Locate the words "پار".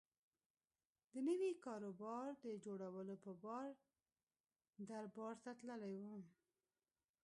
3.43-3.67